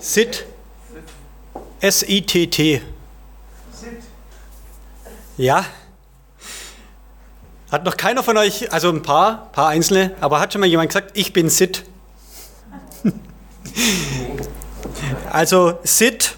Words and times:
Sit. 0.00 0.46
S-I-T-T. 1.80 2.82
Ja. 5.36 5.64
Hat 7.70 7.84
noch 7.84 7.96
keiner 7.96 8.22
von 8.22 8.36
euch, 8.36 8.72
also 8.72 8.88
ein 8.90 9.02
paar, 9.02 9.50
paar 9.52 9.68
Einzelne, 9.68 10.14
aber 10.20 10.40
hat 10.40 10.52
schon 10.52 10.60
mal 10.60 10.66
jemand 10.66 10.88
gesagt, 10.90 11.10
ich 11.14 11.32
bin 11.32 11.50
Sid? 11.50 11.84
also 15.30 15.78
Sid, 15.82 16.36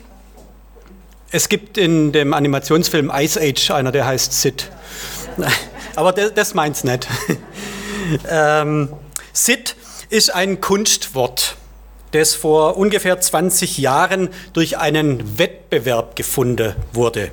es 1.31 1.49
gibt 1.49 1.79
in 1.79 2.13
dem 2.13 2.35
Animationsfilm 2.35 3.13
Ice 3.15 3.41
Age 3.41 3.71
einer, 3.71 3.93
der 3.93 4.07
heißt 4.07 4.33
Sid. 4.33 4.71
Aber 5.97 6.13
das, 6.13 6.35
das 6.35 6.55
meint's 6.55 6.83
nicht. 6.83 7.07
ähm, 8.29 8.89
Sid 9.33 9.77
ist 10.09 10.35
ein 10.35 10.61
Kunstwort, 10.61 11.57
das 12.13 12.35
vor 12.35 12.77
ungefähr 12.77 13.21
20 13.21 13.79
Jahren 13.79 14.31
durch 14.53 14.79
einen 14.79 15.39
Wettbewerb 15.39 16.17
gefunden 16.17 16.75
wurde. 16.93 17.31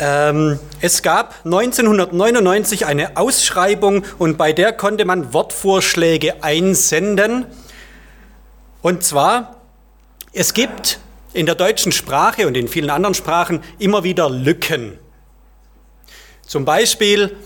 Ähm, 0.00 0.58
es 0.80 1.02
gab 1.02 1.34
1999 1.44 2.86
eine 2.86 3.16
Ausschreibung 3.16 4.04
und 4.18 4.38
bei 4.38 4.52
der 4.52 4.72
konnte 4.72 5.04
man 5.04 5.32
Wortvorschläge 5.32 6.42
einsenden. 6.42 7.46
Und 8.80 9.02
zwar, 9.02 9.56
es 10.32 10.54
gibt 10.54 11.00
in 11.32 11.46
der 11.46 11.56
deutschen 11.56 11.92
Sprache 11.92 12.46
und 12.46 12.56
in 12.56 12.68
vielen 12.68 12.90
anderen 12.90 13.14
Sprachen 13.14 13.62
immer 13.78 14.04
wieder 14.04 14.30
Lücken. 14.30 14.98
Zum 16.46 16.64
Beispiel 16.64 17.36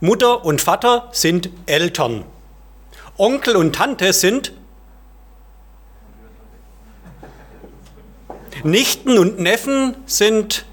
Mutter 0.00 0.44
und 0.44 0.60
Vater 0.60 1.08
sind 1.12 1.48
Eltern. 1.66 2.24
Onkel 3.16 3.56
und 3.56 3.74
Tante 3.74 4.12
sind 4.12 4.52
Nichten 8.64 9.18
und 9.18 9.38
Neffen 9.38 9.94
sind 10.06 10.64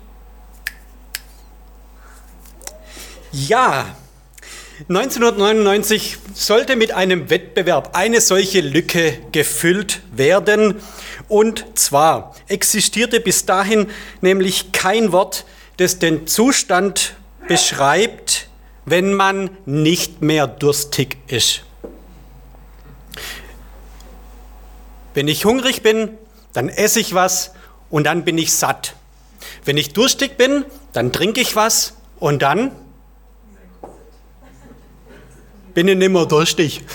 ja. 3.34 3.96
1999 4.88 6.18
sollte 6.34 6.76
mit 6.76 6.94
einem 6.94 7.30
Wettbewerb 7.30 7.96
eine 7.96 8.20
solche 8.20 8.62
Lücke 8.62 9.20
gefüllt 9.32 10.02
werden. 10.12 10.82
Und 11.28 11.78
zwar 11.78 12.34
existierte 12.48 13.20
bis 13.20 13.46
dahin 13.46 13.88
nämlich 14.22 14.72
kein 14.72 15.12
Wort, 15.12 15.46
das 15.78 16.00
den 16.00 16.28
Zustand 16.28 17.16
beschreibt, 17.48 18.48
wenn 18.86 19.14
man 19.14 19.52
nicht 19.66 20.22
mehr 20.22 20.48
durstig 20.48 21.18
ist. 21.28 21.64
Wenn 25.14 25.28
ich 25.28 25.46
hungrig 25.46 25.84
bin, 25.84 26.18
dann 26.54 26.70
esse 26.70 27.00
ich 27.00 27.14
was 27.14 27.52
und 27.92 28.06
dann 28.06 28.24
bin 28.24 28.38
ich 28.38 28.54
satt. 28.54 28.96
Wenn 29.64 29.78
ich 29.78 29.94
durstig 29.94 30.38
bin, 30.38 30.66
dann 30.94 31.12
trinke 31.12 31.42
ich 31.42 31.56
was 31.56 31.94
und 32.20 32.42
dann 32.42 32.72
bin 35.74 35.88
ich 35.88 35.98
nicht 35.98 36.12
mehr 36.12 36.26
durstig. 36.26 36.84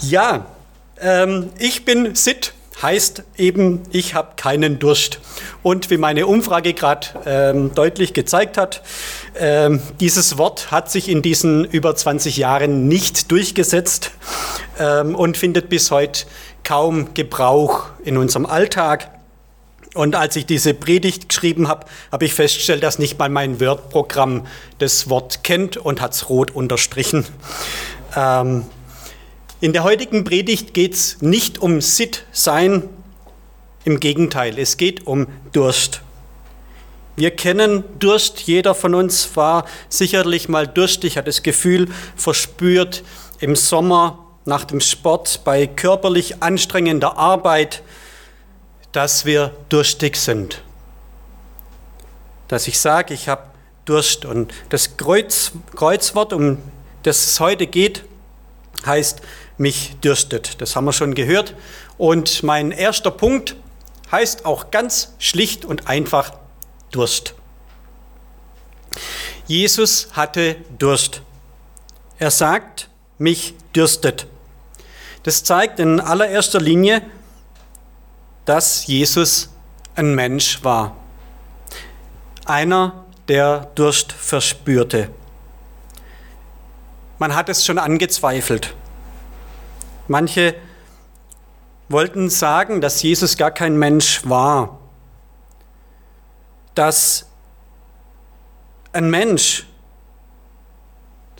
ja, 0.00 0.46
ähm, 1.00 1.50
ich 1.58 1.84
bin 1.84 2.14
Sit 2.14 2.52
heißt 2.82 3.24
eben, 3.36 3.82
ich 3.90 4.14
habe 4.14 4.32
keinen 4.36 4.78
Durst. 4.78 5.20
Und 5.62 5.90
wie 5.90 5.96
meine 5.96 6.26
Umfrage 6.26 6.74
gerade 6.74 7.08
ähm, 7.26 7.74
deutlich 7.74 8.14
gezeigt 8.14 8.56
hat, 8.56 8.82
ähm, 9.36 9.80
dieses 10.00 10.38
Wort 10.38 10.70
hat 10.70 10.90
sich 10.90 11.08
in 11.08 11.22
diesen 11.22 11.64
über 11.64 11.96
20 11.96 12.36
Jahren 12.36 12.86
nicht 12.86 13.30
durchgesetzt 13.30 14.12
ähm, 14.78 15.14
und 15.14 15.36
findet 15.36 15.68
bis 15.68 15.90
heute 15.90 16.26
kaum 16.68 17.14
Gebrauch 17.14 17.86
in 18.04 18.18
unserem 18.18 18.44
Alltag. 18.44 19.10
Und 19.94 20.14
als 20.14 20.36
ich 20.36 20.44
diese 20.44 20.74
Predigt 20.74 21.30
geschrieben 21.30 21.66
habe, 21.66 21.86
habe 22.12 22.26
ich 22.26 22.34
festgestellt, 22.34 22.82
dass 22.82 22.98
nicht 22.98 23.18
mal 23.18 23.30
mein 23.30 23.58
Word-Programm 23.58 24.46
das 24.76 25.08
Wort 25.08 25.42
kennt 25.44 25.78
und 25.78 26.02
hat 26.02 26.12
es 26.12 26.28
rot 26.28 26.50
unterstrichen. 26.50 27.24
Ähm, 28.14 28.66
in 29.62 29.72
der 29.72 29.82
heutigen 29.82 30.24
Predigt 30.24 30.74
geht 30.74 30.92
es 30.92 31.22
nicht 31.22 31.58
um 31.58 31.80
Sit-Sein, 31.80 32.90
im 33.86 33.98
Gegenteil, 33.98 34.58
es 34.58 34.76
geht 34.76 35.06
um 35.06 35.26
Durst. 35.52 36.02
Wir 37.16 37.30
kennen 37.30 37.82
Durst, 37.98 38.40
jeder 38.40 38.74
von 38.74 38.94
uns 38.94 39.34
war 39.36 39.64
sicherlich 39.88 40.50
mal 40.50 40.68
durstig, 40.68 41.16
hat 41.16 41.28
das 41.28 41.42
Gefühl 41.42 41.88
verspürt 42.14 43.04
im 43.40 43.56
Sommer 43.56 44.27
nach 44.48 44.64
dem 44.64 44.80
Sport, 44.80 45.42
bei 45.44 45.66
körperlich 45.66 46.42
anstrengender 46.42 47.16
Arbeit, 47.16 47.82
dass 48.92 49.24
wir 49.24 49.54
durstig 49.68 50.16
sind. 50.16 50.62
Dass 52.48 52.66
ich 52.66 52.80
sage, 52.80 53.14
ich 53.14 53.28
habe 53.28 53.42
Durst. 53.84 54.24
Und 54.24 54.52
das 54.70 54.96
Kreuz, 54.96 55.52
Kreuzwort, 55.74 56.32
um 56.32 56.58
das 57.02 57.26
es 57.26 57.40
heute 57.40 57.66
geht, 57.66 58.04
heißt 58.84 59.20
mich 59.56 59.96
dürstet. 60.00 60.60
Das 60.60 60.76
haben 60.76 60.84
wir 60.84 60.92
schon 60.92 61.14
gehört. 61.14 61.54
Und 61.96 62.42
mein 62.42 62.70
erster 62.70 63.10
Punkt 63.10 63.56
heißt 64.10 64.46
auch 64.46 64.70
ganz 64.70 65.14
schlicht 65.18 65.64
und 65.64 65.88
einfach 65.88 66.32
Durst. 66.90 67.34
Jesus 69.46 70.08
hatte 70.12 70.56
Durst. 70.78 71.22
Er 72.18 72.30
sagt, 72.30 72.88
mich 73.18 73.54
dürstet. 73.74 74.26
Das 75.22 75.44
zeigt 75.44 75.80
in 75.80 76.00
allererster 76.00 76.60
Linie, 76.60 77.02
dass 78.44 78.86
Jesus 78.86 79.50
ein 79.94 80.14
Mensch 80.14 80.62
war. 80.64 80.96
Einer, 82.46 83.04
der 83.26 83.70
Durst 83.74 84.12
verspürte. 84.12 85.10
Man 87.18 87.34
hat 87.34 87.48
es 87.48 87.64
schon 87.64 87.78
angezweifelt. 87.78 88.74
Manche 90.06 90.54
wollten 91.88 92.30
sagen, 92.30 92.80
dass 92.80 93.02
Jesus 93.02 93.36
gar 93.36 93.50
kein 93.50 93.76
Mensch 93.76 94.22
war, 94.24 94.78
dass 96.74 97.26
ein 98.92 99.10
Mensch 99.10 99.66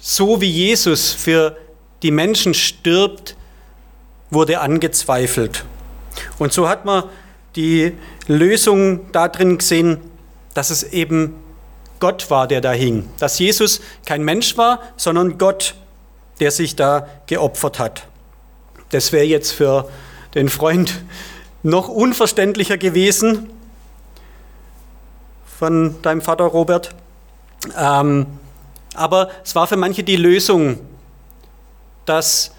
so 0.00 0.40
wie 0.40 0.50
Jesus 0.50 1.12
für 1.12 1.56
die 2.02 2.10
Menschen 2.10 2.54
stirbt, 2.54 3.36
wurde 4.30 4.60
angezweifelt. 4.60 5.64
Und 6.38 6.52
so 6.52 6.68
hat 6.68 6.84
man 6.84 7.04
die 7.56 7.92
Lösung 8.26 9.10
darin 9.12 9.58
gesehen, 9.58 9.98
dass 10.54 10.70
es 10.70 10.82
eben 10.82 11.34
Gott 12.00 12.30
war, 12.30 12.46
der 12.46 12.60
da 12.60 12.72
hing. 12.72 13.08
Dass 13.18 13.38
Jesus 13.38 13.80
kein 14.04 14.22
Mensch 14.22 14.56
war, 14.56 14.80
sondern 14.96 15.38
Gott, 15.38 15.74
der 16.40 16.50
sich 16.50 16.76
da 16.76 17.08
geopfert 17.26 17.78
hat. 17.78 18.06
Das 18.90 19.12
wäre 19.12 19.24
jetzt 19.24 19.52
für 19.52 19.88
den 20.34 20.48
Freund 20.48 21.02
noch 21.62 21.88
unverständlicher 21.88 22.78
gewesen 22.78 23.50
von 25.58 26.00
deinem 26.02 26.22
Vater 26.22 26.44
Robert. 26.44 26.94
Ähm, 27.76 28.26
aber 28.94 29.30
es 29.44 29.54
war 29.54 29.66
für 29.66 29.76
manche 29.76 30.04
die 30.04 30.16
Lösung, 30.16 30.78
dass 32.04 32.52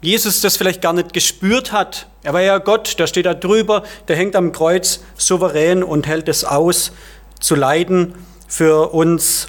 Jesus 0.00 0.40
das 0.40 0.56
vielleicht 0.56 0.82
gar 0.82 0.92
nicht 0.92 1.12
gespürt 1.12 1.72
hat. 1.72 2.06
Er 2.22 2.34
war 2.34 2.42
ja 2.42 2.58
Gott, 2.58 2.98
der 2.98 3.06
steht 3.06 3.26
da 3.26 3.34
drüber, 3.34 3.82
der 4.08 4.16
hängt 4.16 4.36
am 4.36 4.52
Kreuz 4.52 5.00
souverän 5.16 5.82
und 5.82 6.06
hält 6.06 6.28
es 6.28 6.44
aus, 6.44 6.92
zu 7.40 7.54
leiden 7.54 8.14
für 8.48 8.92
uns. 8.92 9.48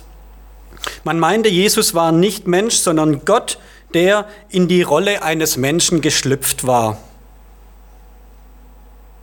Man 1.03 1.19
meinte, 1.19 1.49
Jesus 1.49 1.93
war 1.93 2.11
nicht 2.11 2.47
Mensch, 2.47 2.75
sondern 2.75 3.25
Gott, 3.25 3.59
der 3.93 4.25
in 4.49 4.67
die 4.67 4.81
Rolle 4.81 5.23
eines 5.23 5.57
Menschen 5.57 6.01
geschlüpft 6.01 6.65
war. 6.67 6.97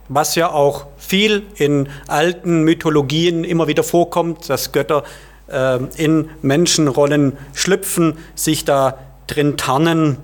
Was 0.08 0.34
ja 0.34 0.50
auch 0.50 0.86
viel 0.98 1.44
in 1.56 1.88
alten 2.08 2.62
Mythologien 2.62 3.44
immer 3.44 3.68
wieder 3.68 3.82
vorkommt, 3.82 4.48
dass 4.50 4.72
Götter 4.72 5.04
äh, 5.48 5.78
in 5.96 6.30
Menschenrollen 6.42 7.38
schlüpfen, 7.54 8.18
sich 8.34 8.64
da 8.64 8.98
drin 9.26 9.56
tarnen. 9.56 10.18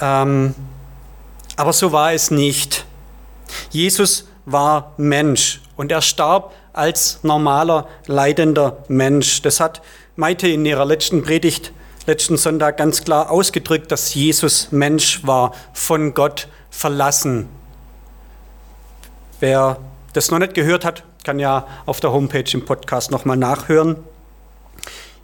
Ähm, 0.00 0.54
aber 1.56 1.72
so 1.72 1.92
war 1.92 2.12
es 2.12 2.30
nicht. 2.30 2.84
Jesus 3.70 4.28
war 4.44 4.92
Mensch 4.96 5.60
und 5.76 5.90
er 5.90 6.02
starb 6.02 6.52
als 6.72 7.20
normaler, 7.22 7.88
leidender 8.06 8.78
Mensch. 8.88 9.42
Das 9.42 9.60
hat 9.60 9.82
Maite 10.16 10.48
in 10.48 10.64
ihrer 10.64 10.84
letzten 10.84 11.22
Predigt 11.22 11.72
letzten 12.06 12.36
Sonntag 12.36 12.76
ganz 12.76 13.02
klar 13.04 13.30
ausgedrückt, 13.30 13.90
dass 13.90 14.14
Jesus 14.14 14.70
Mensch 14.70 15.26
war, 15.26 15.52
von 15.72 16.14
Gott 16.14 16.48
verlassen. 16.70 17.48
Wer 19.40 19.78
das 20.12 20.30
noch 20.30 20.38
nicht 20.38 20.54
gehört 20.54 20.84
hat, 20.84 21.04
kann 21.24 21.38
ja 21.38 21.66
auf 21.84 22.00
der 22.00 22.12
Homepage 22.12 22.44
im 22.52 22.64
Podcast 22.64 23.10
nochmal 23.10 23.36
nachhören. 23.36 23.96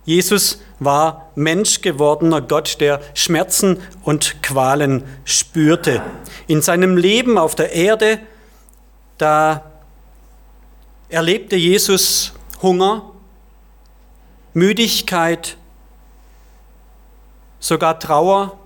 Jesus 0.05 0.61
war 0.81 1.31
Mensch 1.37 1.81
gewordener 1.81 2.41
Gott, 2.41 2.81
der 2.81 3.01
Schmerzen 3.15 3.81
und 4.03 4.43
Qualen 4.43 5.05
spürte. 5.25 6.03
In 6.49 6.61
seinem 6.61 6.97
Leben 6.97 7.39
auf 7.39 7.55
der 7.55 7.73
Erde, 7.73 8.19
da 9.19 9.71
erlebte 11.09 11.57
Jesus 11.57 12.33
Hunger, 12.63 13.13
Müdigkeit, 14.55 15.57
sogar 17.61 18.01
Trauer 18.01 18.59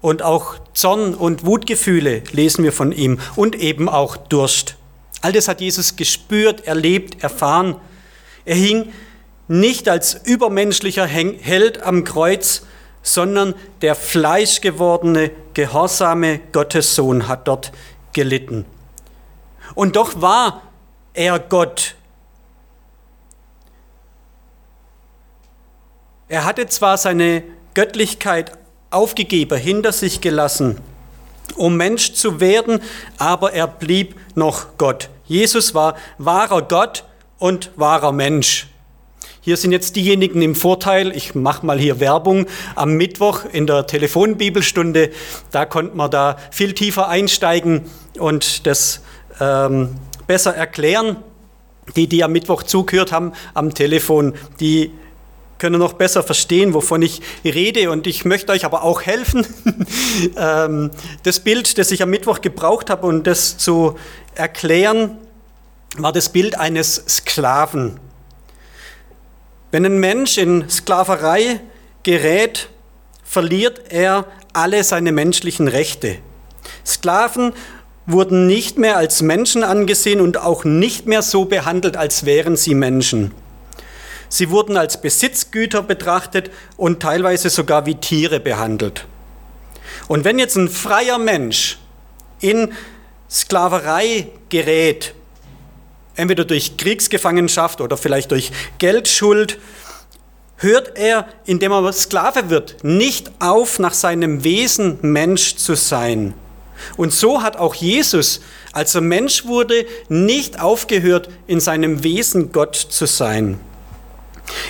und 0.00 0.22
auch 0.22 0.54
Zorn 0.74 1.14
und 1.14 1.44
Wutgefühle 1.44 2.22
lesen 2.30 2.62
wir 2.62 2.72
von 2.72 2.92
ihm 2.92 3.18
und 3.34 3.56
eben 3.56 3.88
auch 3.88 4.16
Durst. 4.16 4.76
All 5.22 5.32
das 5.32 5.48
hat 5.48 5.60
Jesus 5.60 5.96
gespürt, 5.96 6.66
erlebt, 6.66 7.22
erfahren. 7.22 7.76
Er 8.44 8.54
hing 8.54 8.92
nicht 9.48 9.88
als 9.88 10.14
übermenschlicher 10.14 11.06
Held 11.06 11.82
am 11.82 12.04
Kreuz, 12.04 12.62
sondern 13.02 13.54
der 13.82 13.94
fleischgewordene, 13.94 15.30
gehorsame 15.54 16.40
Gottessohn 16.52 17.28
hat 17.28 17.46
dort 17.46 17.72
gelitten. 18.12 18.64
Und 19.74 19.96
doch 19.96 20.20
war 20.20 20.62
er 21.14 21.38
Gott. 21.38 21.94
Er 26.28 26.44
hatte 26.44 26.66
zwar 26.66 26.98
seine 26.98 27.44
Göttlichkeit 27.74 28.52
aufgegeben, 28.90 29.58
hinter 29.58 29.92
sich 29.92 30.20
gelassen, 30.20 30.80
um 31.54 31.76
Mensch 31.76 32.14
zu 32.14 32.40
werden, 32.40 32.80
aber 33.18 33.52
er 33.52 33.68
blieb 33.68 34.16
noch 34.34 34.76
Gott. 34.78 35.10
Jesus 35.26 35.74
war 35.74 35.96
wahrer 36.18 36.62
Gott 36.62 37.04
und 37.38 37.70
wahrer 37.76 38.12
Mensch. 38.12 38.68
Hier 39.46 39.56
sind 39.56 39.70
jetzt 39.70 39.94
diejenigen 39.94 40.42
im 40.42 40.56
Vorteil, 40.56 41.16
ich 41.16 41.36
mache 41.36 41.64
mal 41.64 41.78
hier 41.78 42.00
Werbung, 42.00 42.46
am 42.74 42.94
Mittwoch 42.94 43.44
in 43.44 43.68
der 43.68 43.86
Telefonbibelstunde, 43.86 45.10
da 45.52 45.64
konnte 45.64 45.96
man 45.96 46.10
da 46.10 46.36
viel 46.50 46.72
tiefer 46.72 47.06
einsteigen 47.06 47.82
und 48.18 48.66
das 48.66 49.02
ähm, 49.38 49.90
besser 50.26 50.56
erklären. 50.56 51.18
Die, 51.94 52.08
die 52.08 52.24
am 52.24 52.32
Mittwoch 52.32 52.64
zugehört 52.64 53.12
haben 53.12 53.34
am 53.54 53.72
Telefon, 53.72 54.34
die 54.58 54.90
können 55.58 55.78
noch 55.78 55.92
besser 55.92 56.24
verstehen, 56.24 56.74
wovon 56.74 57.02
ich 57.02 57.22
rede. 57.44 57.92
Und 57.92 58.08
ich 58.08 58.24
möchte 58.24 58.50
euch 58.50 58.64
aber 58.64 58.82
auch 58.82 59.02
helfen, 59.02 59.46
ähm, 60.36 60.90
das 61.22 61.38
Bild, 61.38 61.78
das 61.78 61.92
ich 61.92 62.02
am 62.02 62.10
Mittwoch 62.10 62.40
gebraucht 62.40 62.90
habe, 62.90 63.06
um 63.06 63.22
das 63.22 63.56
zu 63.56 63.94
erklären, 64.34 65.18
war 65.98 66.10
das 66.10 66.30
Bild 66.30 66.58
eines 66.58 66.96
Sklaven. 67.06 68.00
Wenn 69.70 69.84
ein 69.84 69.98
Mensch 69.98 70.38
in 70.38 70.68
Sklaverei 70.68 71.60
gerät, 72.02 72.68
verliert 73.24 73.90
er 73.90 74.26
alle 74.52 74.84
seine 74.84 75.12
menschlichen 75.12 75.68
Rechte. 75.68 76.18
Sklaven 76.84 77.52
wurden 78.06 78.46
nicht 78.46 78.78
mehr 78.78 78.96
als 78.96 79.22
Menschen 79.22 79.64
angesehen 79.64 80.20
und 80.20 80.38
auch 80.38 80.64
nicht 80.64 81.06
mehr 81.06 81.22
so 81.22 81.44
behandelt, 81.44 81.96
als 81.96 82.24
wären 82.24 82.56
sie 82.56 82.74
Menschen. 82.74 83.32
Sie 84.28 84.50
wurden 84.50 84.76
als 84.76 85.00
Besitzgüter 85.00 85.82
betrachtet 85.82 86.50
und 86.76 87.00
teilweise 87.00 87.50
sogar 87.50 87.86
wie 87.86 87.96
Tiere 87.96 88.38
behandelt. 88.38 89.06
Und 90.08 90.24
wenn 90.24 90.38
jetzt 90.38 90.56
ein 90.56 90.68
freier 90.68 91.18
Mensch 91.18 91.78
in 92.40 92.72
Sklaverei 93.28 94.28
gerät, 94.48 95.14
entweder 96.16 96.44
durch 96.44 96.76
Kriegsgefangenschaft 96.76 97.80
oder 97.80 97.96
vielleicht 97.96 98.30
durch 98.30 98.50
Geldschuld, 98.78 99.58
hört 100.56 100.96
er, 100.96 101.28
indem 101.44 101.72
er 101.72 101.92
Sklave 101.92 102.50
wird, 102.50 102.82
nicht 102.82 103.30
auf, 103.38 103.78
nach 103.78 103.94
seinem 103.94 104.42
Wesen 104.42 104.98
Mensch 105.02 105.56
zu 105.56 105.74
sein. 105.74 106.34
Und 106.96 107.12
so 107.12 107.42
hat 107.42 107.56
auch 107.56 107.74
Jesus, 107.74 108.40
als 108.72 108.94
er 108.94 109.00
Mensch 109.00 109.44
wurde, 109.46 109.86
nicht 110.08 110.60
aufgehört, 110.60 111.28
in 111.46 111.60
seinem 111.60 112.02
Wesen 112.02 112.52
Gott 112.52 112.76
zu 112.76 113.06
sein. 113.06 113.60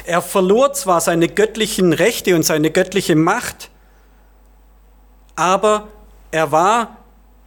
Er 0.05 0.23
verlor 0.23 0.73
zwar 0.73 1.01
seine 1.01 1.29
göttlichen 1.29 1.93
Rechte 1.93 2.35
und 2.35 2.45
seine 2.45 2.71
göttliche 2.71 3.15
Macht, 3.15 3.71
aber 5.35 5.89
er 6.31 6.51
war 6.51 6.97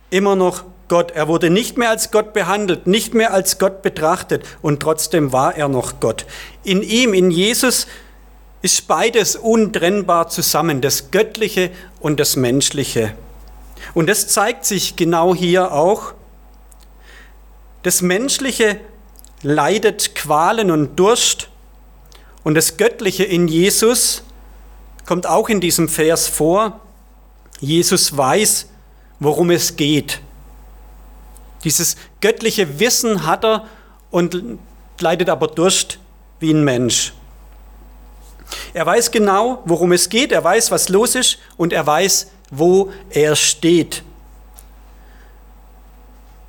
immer 0.09 0.35
noch 0.35 0.63
Gott. 0.89 1.11
Er 1.11 1.29
wurde 1.29 1.49
nicht 1.49 1.77
mehr 1.77 1.89
als 1.89 2.11
Gott 2.11 2.33
behandelt, 2.33 2.87
nicht 2.87 3.13
mehr 3.13 3.33
als 3.33 3.57
Gott 3.59 3.81
betrachtet 3.81 4.45
und 4.61 4.81
trotzdem 4.81 5.31
war 5.31 5.55
er 5.55 5.69
noch 5.69 6.01
Gott. 6.01 6.25
In 6.63 6.83
ihm, 6.83 7.13
in 7.13 7.31
Jesus, 7.31 7.87
ist 8.61 8.87
beides 8.87 9.37
untrennbar 9.37 10.27
zusammen, 10.27 10.81
das 10.81 11.11
Göttliche 11.11 11.71
und 12.01 12.19
das 12.19 12.35
Menschliche. 12.35 13.13
Und 13.93 14.09
das 14.09 14.27
zeigt 14.27 14.65
sich 14.65 14.97
genau 14.97 15.33
hier 15.33 15.71
auch. 15.71 16.13
Das 17.83 18.01
Menschliche 18.01 18.81
leidet 19.41 20.15
Qualen 20.15 20.71
und 20.71 20.97
Durst 20.99 21.47
und 22.43 22.55
das 22.55 22.75
Göttliche 22.75 23.23
in 23.23 23.47
Jesus 23.47 24.23
kommt 25.05 25.27
auch 25.27 25.49
in 25.49 25.61
diesem 25.61 25.87
Vers 25.87 26.27
vor. 26.27 26.81
Jesus 27.59 28.15
weiß, 28.15 28.67
worum 29.19 29.49
es 29.49 29.75
geht. 29.75 30.19
Dieses 31.63 31.97
göttliche 32.21 32.79
Wissen 32.79 33.25
hat 33.25 33.43
er 33.43 33.67
und 34.11 34.43
leidet 34.99 35.29
aber 35.29 35.47
Durst 35.47 35.99
wie 36.39 36.51
ein 36.51 36.63
Mensch. 36.63 37.13
Er 38.73 38.85
weiß 38.85 39.11
genau, 39.11 39.61
worum 39.65 39.91
es 39.91 40.09
geht, 40.09 40.31
er 40.31 40.43
weiß, 40.43 40.71
was 40.71 40.89
los 40.89 41.15
ist 41.15 41.37
und 41.57 41.73
er 41.73 41.85
weiß, 41.85 42.31
wo 42.49 42.91
er 43.09 43.35
steht. 43.35 44.03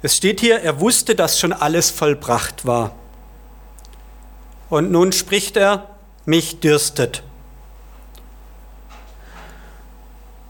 Es 0.02 0.16
steht 0.16 0.40
hier, 0.40 0.60
er 0.60 0.80
wusste, 0.80 1.14
dass 1.14 1.38
schon 1.38 1.52
alles 1.52 1.90
vollbracht 1.90 2.64
war. 2.66 2.94
Und 4.70 4.90
nun 4.90 5.12
spricht 5.12 5.56
er, 5.56 5.90
mich 6.24 6.60
dürstet. 6.60 7.22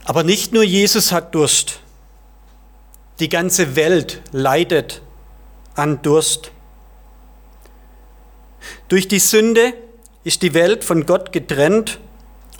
Aber 0.04 0.22
nicht 0.22 0.52
nur 0.52 0.62
Jesus 0.62 1.10
hat 1.10 1.34
Durst. 1.34 1.80
Die 3.20 3.28
ganze 3.28 3.76
Welt 3.76 4.22
leidet 4.32 5.02
an 5.74 6.00
Durst. 6.00 6.52
Durch 8.88 9.08
die 9.08 9.18
Sünde 9.18 9.74
ist 10.24 10.40
die 10.40 10.54
Welt 10.54 10.84
von 10.84 11.04
Gott 11.04 11.30
getrennt 11.30 12.00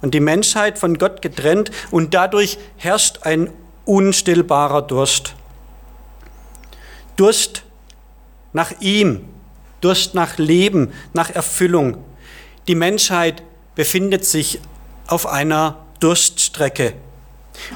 und 0.03 0.13
die 0.13 0.21
Menschheit 0.21 0.79
von 0.79 0.99
Gott 0.99 1.23
getrennt 1.23 1.71
und 1.91 2.13
dadurch 2.13 2.59
herrscht 2.77 3.21
ein 3.23 3.51
unstillbarer 3.87 4.83
Durst. 4.83 5.35
Durst 7.17 7.63
nach 8.53 8.73
ihm, 8.81 9.29
Durst 9.81 10.15
nach 10.15 10.37
Leben, 10.37 10.93
nach 11.15 11.31
Erfüllung. 11.31 12.05
Die 12.69 12.75
Menschheit 12.75 13.43
befindet 13.75 14.27
sich 14.27 14.61
auf 15.07 15.27
einer 15.27 15.87
Durststrecke. 16.01 16.93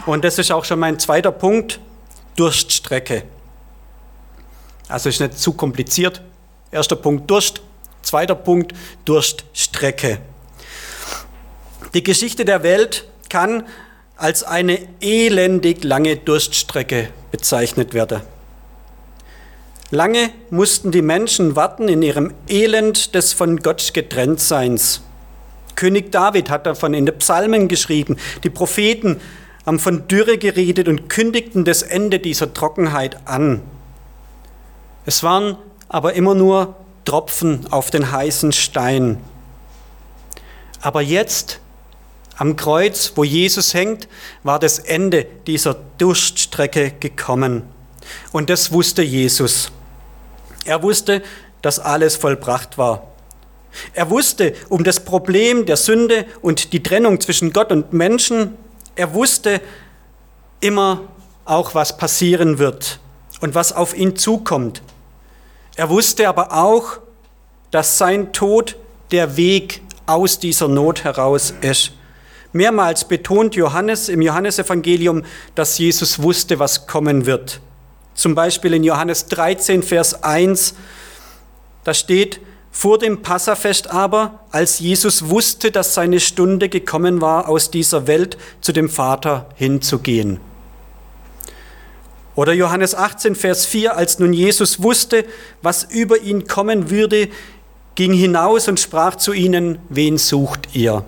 Und 0.04 0.24
das 0.24 0.38
ist 0.38 0.52
auch 0.52 0.66
schon 0.66 0.78
mein 0.78 0.98
zweiter 0.98 1.32
Punkt. 1.32 1.80
Durststrecke. 2.36 3.24
Also 4.88 5.08
ist 5.08 5.20
nicht 5.20 5.38
zu 5.38 5.52
kompliziert. 5.52 6.22
Erster 6.70 6.96
Punkt 6.96 7.30
Durst, 7.30 7.62
zweiter 8.02 8.34
Punkt 8.34 8.72
Durststrecke. 9.04 10.18
Die 11.94 12.02
Geschichte 12.02 12.44
der 12.44 12.62
Welt 12.62 13.06
kann 13.28 13.64
als 14.16 14.42
eine 14.42 14.78
elendig 15.00 15.84
lange 15.84 16.16
Durststrecke 16.16 17.08
bezeichnet 17.30 17.94
werden. 17.94 18.22
Lange 19.90 20.30
mussten 20.50 20.90
die 20.90 21.02
Menschen 21.02 21.56
warten 21.56 21.88
in 21.88 22.02
ihrem 22.02 22.34
Elend 22.48 23.14
des 23.14 23.32
von 23.32 23.58
Gott 23.58 23.92
getrenntseins. 23.94 25.02
König 25.76 26.10
David 26.10 26.50
hat 26.50 26.66
davon 26.66 26.94
in 26.94 27.06
den 27.06 27.18
Psalmen 27.18 27.68
geschrieben, 27.68 28.16
die 28.42 28.50
Propheten 28.50 29.20
haben 29.66 29.78
von 29.78 30.06
Dürre 30.08 30.38
geredet 30.38 30.88
und 30.88 31.08
kündigten 31.08 31.64
das 31.64 31.82
Ende 31.82 32.18
dieser 32.18 32.52
Trockenheit 32.52 33.26
an. 33.26 33.62
Es 35.06 35.22
waren 35.22 35.56
aber 35.88 36.14
immer 36.14 36.34
nur 36.34 36.76
Tropfen 37.04 37.66
auf 37.70 37.90
den 37.90 38.10
heißen 38.10 38.52
Stein. 38.52 39.18
Aber 40.80 41.00
jetzt, 41.00 41.60
am 42.36 42.56
Kreuz, 42.56 43.12
wo 43.14 43.24
Jesus 43.24 43.74
hängt, 43.74 44.08
war 44.42 44.58
das 44.58 44.78
Ende 44.78 45.26
dieser 45.46 45.76
Durststrecke 45.98 46.92
gekommen. 47.00 47.62
Und 48.32 48.50
das 48.50 48.72
wusste 48.72 49.02
Jesus. 49.02 49.70
Er 50.64 50.82
wusste, 50.82 51.22
dass 51.62 51.78
alles 51.78 52.16
vollbracht 52.16 52.76
war. 52.76 53.08
Er 53.92 54.10
wusste 54.10 54.54
um 54.68 54.84
das 54.84 55.00
Problem 55.00 55.66
der 55.66 55.76
Sünde 55.76 56.26
und 56.42 56.72
die 56.72 56.82
Trennung 56.82 57.20
zwischen 57.20 57.52
Gott 57.52 57.72
und 57.72 57.92
Menschen 57.92 58.56
er 58.96 59.14
wusste 59.14 59.60
immer 60.60 61.02
auch, 61.44 61.74
was 61.74 61.96
passieren 61.96 62.58
wird 62.58 62.98
und 63.40 63.54
was 63.54 63.72
auf 63.72 63.96
ihn 63.96 64.16
zukommt. 64.16 64.82
Er 65.76 65.90
wusste 65.90 66.28
aber 66.28 66.52
auch, 66.52 66.98
dass 67.70 67.98
sein 67.98 68.32
Tod 68.32 68.76
der 69.10 69.36
Weg 69.36 69.82
aus 70.06 70.38
dieser 70.38 70.68
Not 70.68 71.04
heraus 71.04 71.52
ist. 71.60 71.92
Mehrmals 72.52 73.04
betont 73.06 73.56
Johannes 73.56 74.08
im 74.08 74.22
Johannesevangelium, 74.22 75.24
dass 75.56 75.76
Jesus 75.78 76.22
wusste, 76.22 76.60
was 76.60 76.86
kommen 76.86 77.26
wird. 77.26 77.60
Zum 78.14 78.36
Beispiel 78.36 78.74
in 78.74 78.84
Johannes 78.84 79.26
13, 79.26 79.82
Vers 79.82 80.22
1, 80.22 80.74
da 81.82 81.92
steht, 81.92 82.40
vor 82.76 82.98
dem 82.98 83.22
Passafest 83.22 83.92
aber, 83.92 84.40
als 84.50 84.80
Jesus 84.80 85.28
wusste, 85.28 85.70
dass 85.70 85.94
seine 85.94 86.18
Stunde 86.18 86.68
gekommen 86.68 87.20
war, 87.20 87.48
aus 87.48 87.70
dieser 87.70 88.08
Welt 88.08 88.36
zu 88.60 88.72
dem 88.72 88.90
Vater 88.90 89.48
hinzugehen. 89.54 90.40
Oder 92.34 92.52
Johannes 92.52 92.96
18, 92.96 93.36
Vers 93.36 93.64
4, 93.64 93.96
als 93.96 94.18
nun 94.18 94.32
Jesus 94.32 94.82
wusste, 94.82 95.24
was 95.62 95.84
über 95.84 96.18
ihn 96.18 96.48
kommen 96.48 96.90
würde, 96.90 97.28
ging 97.94 98.12
hinaus 98.12 98.66
und 98.66 98.80
sprach 98.80 99.14
zu 99.14 99.32
ihnen, 99.32 99.78
wen 99.88 100.18
sucht 100.18 100.74
ihr? 100.74 101.04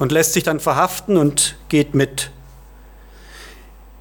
Und 0.00 0.10
lässt 0.10 0.32
sich 0.32 0.42
dann 0.42 0.58
verhaften 0.58 1.16
und 1.16 1.54
geht 1.68 1.94
mit. 1.94 2.32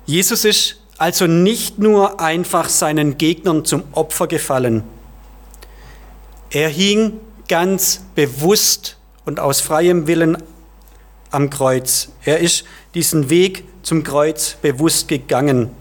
Jesus 0.08 0.44
ist 0.44 0.83
also 1.04 1.28
nicht 1.28 1.80
nur 1.80 2.22
einfach 2.22 2.70
seinen 2.70 3.18
Gegnern 3.18 3.66
zum 3.66 3.84
Opfer 3.92 4.26
gefallen. 4.26 4.84
Er 6.50 6.70
hing 6.70 7.20
ganz 7.50 8.06
bewusst 8.16 8.96
und 9.26 9.38
aus 9.38 9.60
freiem 9.60 10.08
Willen 10.08 10.38
am 11.30 11.50
Kreuz. 11.50 12.08
Er 12.24 12.40
ist 12.40 12.64
diesen 12.94 13.30
Weg 13.30 13.66
zum 13.82 14.06
Kreuz 14.06 14.56
bewusst 14.62 15.10
gegangen. 15.10 15.72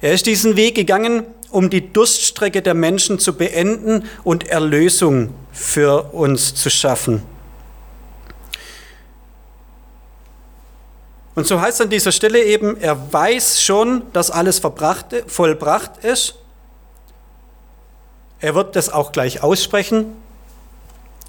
Er 0.00 0.12
ist 0.12 0.26
diesen 0.26 0.54
Weg 0.54 0.76
gegangen, 0.76 1.24
um 1.50 1.68
die 1.68 1.92
Durststrecke 1.92 2.62
der 2.62 2.74
Menschen 2.74 3.18
zu 3.18 3.32
beenden 3.32 4.04
und 4.22 4.46
Erlösung 4.46 5.34
für 5.50 6.14
uns 6.14 6.54
zu 6.54 6.70
schaffen. 6.70 7.22
Und 11.38 11.46
so 11.46 11.60
heißt 11.60 11.80
an 11.82 11.88
dieser 11.88 12.10
Stelle 12.10 12.42
eben, 12.42 12.76
er 12.80 13.12
weiß 13.12 13.62
schon, 13.62 14.02
dass 14.12 14.28
alles 14.28 14.58
vollbracht 14.58 16.04
ist. 16.04 16.34
Er 18.40 18.56
wird 18.56 18.74
das 18.74 18.90
auch 18.90 19.12
gleich 19.12 19.40
aussprechen 19.40 20.16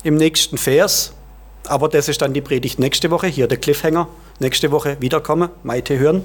im 0.02 0.16
nächsten 0.16 0.58
Vers. 0.58 1.14
Aber 1.68 1.90
das 1.90 2.10
ist 2.10 2.24
dann 2.24 2.34
die 2.34 2.42
Predigt 2.42 2.80
nächste 2.80 3.12
Woche. 3.12 3.28
Hier 3.28 3.48
der 3.48 3.60
Cliffhanger. 3.60 4.08
Nächste 4.40 4.72
Woche 4.72 4.98
wiederkommen, 5.00 5.52
Maite 5.62 6.00
hören. 6.00 6.24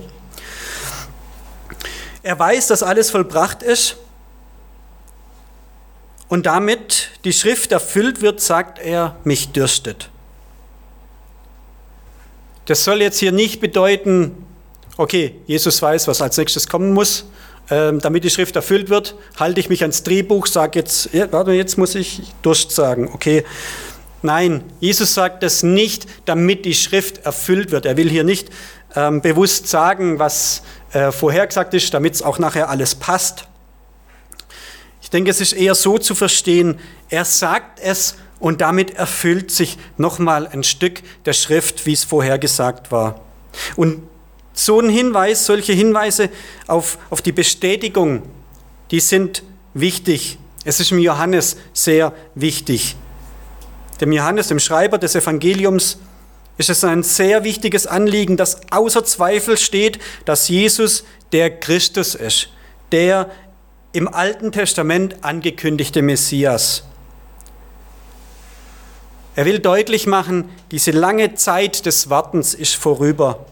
Er 2.23 2.39
weiß, 2.39 2.69
dass 2.69 2.83
alles 2.83 3.11
vollbracht 3.11 3.63
ist. 3.63 3.99
Und 6.29 6.47
damit 6.47 7.11
die 7.25 7.35
Schrift 7.35 7.71
erfüllt 7.71 8.23
wird, 8.23 8.41
sagt 8.41 8.79
er, 8.79 9.17
mich 9.25 9.53
dürstet. 9.53 10.09
Das 12.67 12.85
soll 12.85 13.03
jetzt 13.03 13.19
hier 13.19 13.33
nicht 13.33 13.61
bedeuten, 13.61 14.47
okay, 14.97 15.35
Jesus 15.47 15.81
weiß, 15.83 16.09
was 16.09 16.23
als 16.23 16.37
nächstes 16.37 16.67
kommen 16.67 16.93
muss. 16.93 17.27
Ähm, 17.71 17.99
damit 18.01 18.25
die 18.25 18.31
Schrift 18.31 18.57
erfüllt 18.57 18.91
wird, 18.91 19.15
halte 19.39 19.59
ich 19.59 19.71
mich 19.71 19.81
ans 19.81 20.03
Drehbuch, 20.03 20.47
sage 20.47 20.79
jetzt, 20.79 21.09
ja, 21.15 21.33
warte, 21.33 21.53
jetzt 21.53 21.79
muss 21.79 21.95
ich 21.95 22.21
Durst 22.43 22.73
sagen, 22.73 23.11
okay. 23.15 23.43
Nein, 24.21 24.65
Jesus 24.81 25.15
sagt 25.15 25.43
das 25.43 25.63
nicht, 25.63 26.07
damit 26.27 26.67
die 26.67 26.75
Schrift 26.75 27.25
erfüllt 27.25 27.71
wird. 27.71 27.87
Er 27.87 27.97
will 27.97 28.11
hier 28.11 28.25
nicht 28.25 28.51
ähm, 28.95 29.23
bewusst 29.23 29.69
sagen, 29.69 30.19
was 30.19 30.63
äh, 30.93 31.11
vorhergesagt 31.11 31.73
ist, 31.75 31.93
damit 31.93 32.15
es 32.15 32.23
auch 32.23 32.39
nachher 32.39 32.69
alles 32.69 32.95
passt. 32.95 33.47
Ich 35.03 35.11
denke, 35.11 35.31
es 35.31 35.41
ist 35.41 35.53
eher 35.53 35.75
so 35.75 35.99
zu 35.99 36.15
verstehen, 36.15 36.79
er 37.09 37.25
sagt 37.25 37.81
es, 37.81 38.17
und 38.45 38.61
damit 38.61 38.91
erfüllt 38.91 39.51
sich 39.51 39.79
nochmal 39.97 40.47
ein 40.47 40.65
Stück 40.65 41.01
der 41.25 41.33
Schrift, 41.33 41.87
wie 41.87 41.95
es 41.95 42.05
vorher 42.05 42.39
gesagt 42.39 42.93
war. 42.93 43.23
Und 43.75 44.03
so 44.53 44.79
ein 44.81 44.91
Hinweis, 44.91 45.47
solche 45.47 45.73
Hinweise 45.73 46.29
auf, 46.67 46.99
auf 47.09 47.23
die 47.23 47.33
Bestätigung, 47.33 48.23
die 48.91 49.01
sind 49.01 49.43
wichtig. 49.73 50.37
Es 50.63 50.79
ist 50.79 50.93
im 50.93 50.99
Johannes 50.99 51.57
sehr 51.73 52.13
wichtig. 52.35 52.97
Dem 54.03 54.13
Johannes, 54.13 54.49
dem 54.49 54.61
Schreiber 54.61 54.99
des 54.99 55.15
Evangeliums, 55.15 55.97
ist 56.59 56.69
es 56.69 56.85
ein 56.85 57.03
sehr 57.03 57.45
wichtiges 57.45 57.87
Anliegen, 57.87 58.37
dass 58.37 58.61
außer 58.71 59.07
Zweifel 59.07 59.57
steht, 59.57 60.01
dass 60.27 60.51
Jesus 60.51 61.05
der 61.33 61.49
Christus 61.49 62.15
ist, 62.15 62.51
der 62.93 63.31
im 63.95 64.07
Alten 64.07 64.53
Testament 64.53 65.25
angekündigte 65.25 66.03
Messias. 66.03 66.85
Er 69.37 69.47
will 69.47 69.59
deutlich 69.59 70.07
machen, 70.07 70.49
diese 70.71 70.93
lange 70.93 71.35
Zeit 71.35 71.87
des 71.87 72.09
Wartens 72.09 72.55
ist 72.55 72.77
vorüber. 72.77 73.47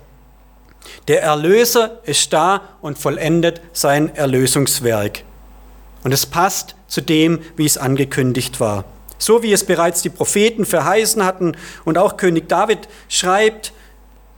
Der 1.08 1.22
Erlöser 1.22 2.00
ist 2.04 2.32
da 2.32 2.62
und 2.80 2.98
vollendet 2.98 3.60
sein 3.72 4.14
Erlösungswerk. 4.14 5.24
Und 6.04 6.12
es 6.12 6.26
passt 6.26 6.76
zu 6.86 7.00
dem, 7.00 7.40
wie 7.56 7.66
es 7.66 7.78
angekündigt 7.78 8.60
war. 8.60 8.84
So 9.18 9.42
wie 9.42 9.52
es 9.52 9.64
bereits 9.64 10.02
die 10.02 10.10
Propheten 10.10 10.64
verheißen 10.64 11.24
hatten 11.24 11.56
und 11.84 11.98
auch 11.98 12.16
König 12.16 12.48
David 12.48 12.88
schreibt, 13.08 13.72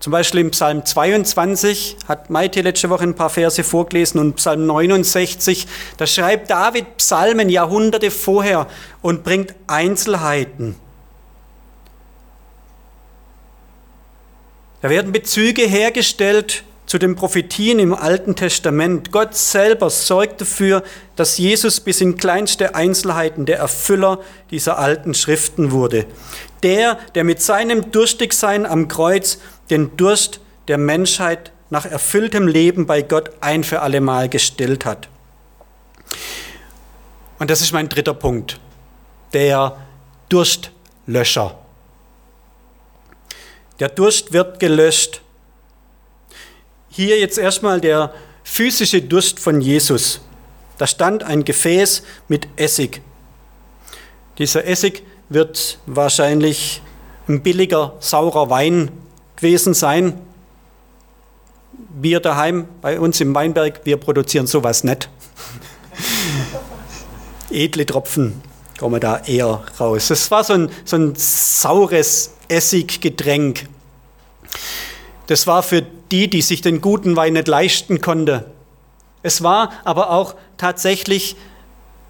zum 0.01 0.11
Beispiel 0.11 0.41
im 0.41 0.51
Psalm 0.51 0.85
22 0.85 1.97
hat 2.07 2.29
Maite 2.29 2.61
letzte 2.61 2.91
Woche 2.91 3.05
ein 3.05 3.15
paar 3.15 3.31
Verse 3.31 3.65
vorgelesen 3.65 4.21
und 4.21 4.37
Psalm 4.37 4.67
69, 4.67 5.67
da 5.97 6.07
schreibt 6.07 6.51
David 6.51 6.99
Psalmen 6.99 7.49
Jahrhunderte 7.49 8.11
vorher 8.11 8.67
und 9.01 9.25
bringt 9.25 9.55
Einzelheiten. 9.67 10.77
Da 14.85 14.91
werden 14.91 15.13
Bezüge 15.13 15.63
hergestellt 15.63 16.63
zu 16.85 16.99
den 16.99 17.17
Prophetien 17.17 17.79
im 17.79 17.95
Alten 17.95 18.37
Testament. 18.37 19.13
Gott 19.13 19.35
selber 19.35 19.89
sorgt 19.89 20.43
dafür, 20.43 20.83
dass 21.17 21.39
Jesus 21.39 21.81
bis 21.81 22.03
in 22.03 22.19
kleinste 22.19 22.75
Einzelheiten 22.75 23.47
der 23.47 23.57
Erfüller 23.57 24.21
dieser 24.51 24.79
alten 24.79 25.15
Schriften 25.15 25.71
wurde. 25.71 26.05
Der, 26.63 26.99
der 27.15 27.25
mit 27.25 27.41
seinem 27.41 27.93
Durstigsein 27.93 28.67
am 28.67 28.87
Kreuz 28.89 29.39
den 29.71 29.97
Durst 29.97 30.41
der 30.69 30.77
Menschheit 30.77 31.51
nach 31.71 31.87
erfülltem 31.87 32.47
Leben 32.47 32.85
bei 32.85 33.01
Gott 33.01 33.31
ein 33.41 33.65
für 33.65 33.81
allemal 33.81 34.29
gestillt 34.29 34.85
hat. 34.85 35.09
Und 37.39 37.49
das 37.49 37.63
ist 37.63 37.73
mein 37.73 37.89
dritter 37.89 38.13
Punkt, 38.13 38.61
der 39.33 39.79
Durstlöscher. 40.29 41.64
Der 43.85 43.91
Durst 43.91 44.33
wird 44.33 44.61
gelöscht. 44.61 45.21
Hier 46.89 47.21
jetzt 47.21 47.37
erstmal 47.37 47.83
der 47.83 48.15
physische 48.43 49.03
Durst 49.03 49.39
von 49.39 49.61
Jesus. 49.61 50.23
Da 50.79 50.87
stand 50.87 51.23
ein 51.23 51.45
Gefäß 51.45 52.03
mit 52.27 52.49
Essig. 52.57 53.03
Dieser 54.39 54.65
Essig 54.65 55.03
wird 55.29 55.77
wahrscheinlich 55.85 56.81
ein 57.29 57.43
billiger, 57.43 57.93
saurer 58.01 58.49
Wein 58.49 58.91
gewesen 59.37 59.75
sein. 59.75 60.19
Wir 62.01 62.21
daheim, 62.21 62.67
bei 62.81 62.99
uns 62.99 63.21
im 63.21 63.35
Weinberg, 63.35 63.83
wir 63.85 63.99
produzieren 63.99 64.47
sowas 64.47 64.83
nicht. 64.83 65.11
Edle 67.51 67.85
Tropfen 67.85 68.41
kommen 68.79 68.99
da 68.99 69.19
eher 69.19 69.63
raus. 69.79 70.09
Das 70.09 70.31
war 70.31 70.43
so 70.43 70.55
ein, 70.55 70.71
so 70.87 70.97
ein 70.97 71.13
saures 71.17 72.31
Essiggetränk. 72.49 73.74
Das 75.27 75.47
war 75.47 75.63
für 75.63 75.83
die, 75.83 76.29
die 76.29 76.43
sich 76.43 76.61
den 76.61 76.81
guten 76.81 77.17
Wein 77.17 77.33
nicht 77.33 77.49
leisten 77.49 78.01
konnten. 78.01 78.45
Es 79.23 79.43
war 79.43 79.73
aber 79.85 80.11
auch 80.11 80.35
tatsächlich 80.59 81.37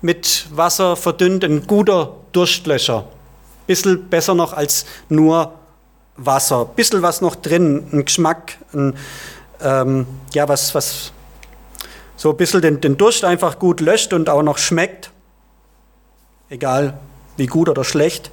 mit 0.00 0.46
Wasser 0.50 0.96
verdünnt 0.96 1.44
ein 1.44 1.66
guter 1.66 2.16
Durstlöscher. 2.32 3.06
Bisschen 3.66 4.08
besser 4.08 4.34
noch 4.34 4.52
als 4.52 4.84
nur 5.08 5.54
Wasser. 6.16 6.66
Bisschen 6.66 7.02
was 7.02 7.20
noch 7.20 7.36
drin, 7.36 7.86
ein 7.92 8.04
Geschmack, 8.04 8.58
ein, 8.72 8.96
ähm, 9.62 10.06
ja, 10.32 10.48
was, 10.48 10.74
was 10.74 11.12
so 12.16 12.30
ein 12.30 12.36
bisschen 12.36 12.62
den, 12.62 12.80
den 12.80 12.96
Durst 12.96 13.24
einfach 13.24 13.58
gut 13.58 13.80
löscht 13.80 14.12
und 14.12 14.28
auch 14.28 14.42
noch 14.42 14.58
schmeckt. 14.58 15.10
Egal 16.50 16.98
wie 17.36 17.46
gut 17.46 17.68
oder 17.68 17.84
schlecht. 17.84 18.30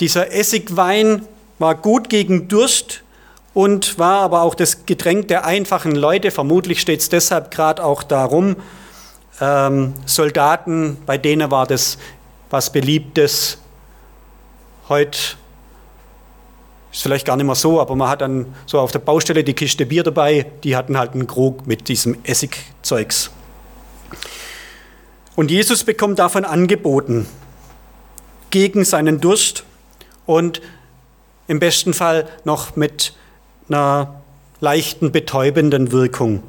Dieser 0.00 0.32
Essigwein 0.32 1.26
war 1.60 1.74
gut 1.74 2.08
gegen 2.08 2.48
Durst 2.48 3.02
und 3.52 3.98
war 3.98 4.22
aber 4.22 4.42
auch 4.42 4.54
das 4.54 4.86
Getränk 4.86 5.28
der 5.28 5.44
einfachen 5.44 5.94
Leute. 5.94 6.30
Vermutlich 6.30 6.80
steht 6.80 7.00
es 7.00 7.10
deshalb 7.10 7.50
gerade 7.50 7.84
auch 7.84 8.02
darum. 8.02 8.56
Ähm, 9.40 9.92
Soldaten, 10.06 10.96
bei 11.04 11.18
denen 11.18 11.50
war 11.50 11.66
das 11.66 11.98
was 12.48 12.72
Beliebtes. 12.72 13.58
Heute 14.88 15.18
ist 16.90 17.02
vielleicht 17.02 17.26
gar 17.26 17.36
nicht 17.36 17.44
mehr 17.44 17.54
so, 17.54 17.78
aber 17.78 17.94
man 17.94 18.08
hat 18.08 18.22
dann 18.22 18.54
so 18.64 18.80
auf 18.80 18.90
der 18.90 18.98
Baustelle 19.00 19.44
die 19.44 19.54
Kiste 19.54 19.84
Bier 19.84 20.02
dabei, 20.02 20.46
die 20.64 20.76
hatten 20.76 20.98
halt 20.98 21.12
einen 21.12 21.26
Krug 21.26 21.66
mit 21.66 21.88
diesem 21.88 22.16
Essigzeugs. 22.24 23.30
Und 25.36 25.50
Jesus 25.50 25.84
bekommt 25.84 26.18
davon 26.18 26.46
angeboten, 26.46 27.26
gegen 28.48 28.84
seinen 28.84 29.20
Durst 29.20 29.64
und 30.24 30.62
im 31.50 31.58
besten 31.58 31.94
Fall 31.94 32.28
noch 32.44 32.76
mit 32.76 33.12
einer 33.68 34.22
leichten 34.60 35.10
betäubenden 35.10 35.90
Wirkung. 35.90 36.44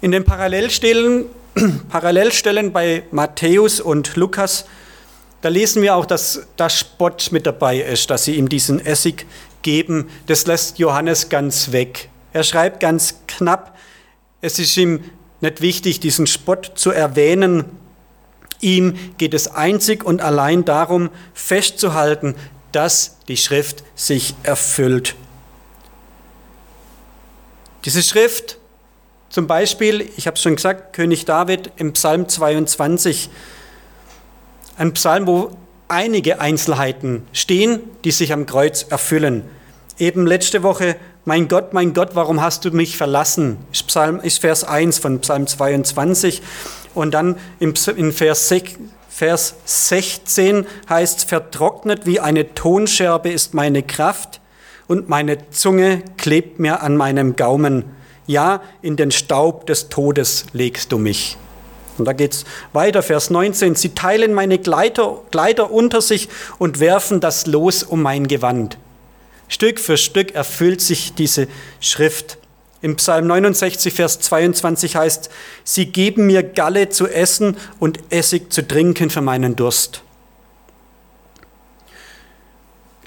In 0.00 0.12
den 0.12 0.24
Parallelstellen, 0.24 1.26
Parallelstellen 1.88 2.72
bei 2.72 3.02
Matthäus 3.10 3.80
und 3.80 4.14
Lukas, 4.14 4.66
da 5.40 5.48
lesen 5.48 5.82
wir 5.82 5.96
auch, 5.96 6.06
dass 6.06 6.46
da 6.54 6.70
Spott 6.70 7.30
mit 7.32 7.44
dabei 7.44 7.80
ist, 7.80 8.08
dass 8.08 8.22
sie 8.22 8.36
ihm 8.36 8.48
diesen 8.48 8.78
Essig 8.78 9.26
geben. 9.62 10.08
Das 10.26 10.46
lässt 10.46 10.78
Johannes 10.78 11.28
ganz 11.28 11.72
weg. 11.72 12.08
Er 12.32 12.44
schreibt 12.44 12.78
ganz 12.78 13.22
knapp, 13.26 13.76
es 14.40 14.60
ist 14.60 14.76
ihm 14.76 15.02
nicht 15.40 15.60
wichtig, 15.60 15.98
diesen 15.98 16.28
Spott 16.28 16.70
zu 16.76 16.92
erwähnen. 16.92 17.64
Ihm 18.60 18.94
geht 19.18 19.34
es 19.34 19.48
einzig 19.48 20.04
und 20.04 20.20
allein 20.20 20.64
darum, 20.64 21.10
festzuhalten, 21.34 22.34
dass 22.72 23.16
die 23.28 23.36
Schrift 23.36 23.84
sich 23.94 24.34
erfüllt. 24.42 25.14
Diese 27.84 28.02
Schrift, 28.02 28.58
zum 29.30 29.46
Beispiel, 29.46 30.08
ich 30.16 30.26
habe 30.26 30.34
es 30.34 30.42
schon 30.42 30.56
gesagt, 30.56 30.94
König 30.94 31.24
David 31.24 31.70
im 31.76 31.92
Psalm 31.92 32.28
22, 32.28 33.30
ein 34.76 34.92
Psalm, 34.94 35.26
wo 35.26 35.56
einige 35.88 36.40
Einzelheiten 36.40 37.26
stehen, 37.32 37.80
die 38.04 38.10
sich 38.10 38.32
am 38.32 38.46
Kreuz 38.46 38.84
erfüllen. 38.88 39.44
Eben 39.98 40.26
letzte 40.26 40.62
Woche, 40.62 40.96
mein 41.28 41.46
Gott, 41.46 41.74
mein 41.74 41.92
Gott, 41.92 42.12
warum 42.14 42.40
hast 42.40 42.64
du 42.64 42.70
mich 42.70 42.96
verlassen? 42.96 43.58
Ist, 43.70 43.86
Psalm, 43.88 44.18
ist 44.18 44.40
Vers 44.40 44.64
1 44.64 44.98
von 44.98 45.20
Psalm 45.20 45.46
22. 45.46 46.40
Und 46.94 47.12
dann 47.12 47.36
in 47.60 47.74
Vers 47.74 48.48
6, 48.48 48.76
Vers 49.10 49.54
16 49.66 50.66
heißt, 50.88 51.28
vertrocknet 51.28 52.06
wie 52.06 52.18
eine 52.18 52.54
Tonscherbe 52.54 53.28
ist 53.28 53.52
meine 53.52 53.82
Kraft 53.82 54.40
und 54.86 55.10
meine 55.10 55.50
Zunge 55.50 56.02
klebt 56.16 56.60
mir 56.60 56.80
an 56.80 56.96
meinem 56.96 57.36
Gaumen. 57.36 57.84
Ja, 58.26 58.62
in 58.80 58.96
den 58.96 59.10
Staub 59.10 59.66
des 59.66 59.90
Todes 59.90 60.46
legst 60.54 60.92
du 60.92 60.98
mich. 60.98 61.36
Und 61.98 62.06
da 62.06 62.14
geht 62.14 62.32
es 62.32 62.44
weiter, 62.72 63.02
Vers 63.02 63.28
19. 63.28 63.74
Sie 63.74 63.90
teilen 63.90 64.32
meine 64.32 64.58
Kleider, 64.58 65.20
Kleider 65.30 65.70
unter 65.72 66.00
sich 66.00 66.30
und 66.56 66.80
werfen 66.80 67.20
das 67.20 67.46
Los 67.46 67.82
um 67.82 68.00
mein 68.00 68.28
Gewand. 68.28 68.78
Stück 69.48 69.80
für 69.80 69.96
Stück 69.96 70.34
erfüllt 70.34 70.80
sich 70.80 71.14
diese 71.14 71.48
Schrift. 71.80 72.38
Im 72.80 72.96
Psalm 72.96 73.26
69, 73.26 73.92
Vers 73.92 74.20
22 74.20 74.94
heißt, 74.94 75.30
sie 75.64 75.86
geben 75.86 76.26
mir 76.26 76.42
Galle 76.44 76.90
zu 76.90 77.08
essen 77.08 77.56
und 77.80 77.98
Essig 78.10 78.52
zu 78.52 78.66
trinken 78.66 79.10
für 79.10 79.20
meinen 79.20 79.56
Durst. 79.56 80.02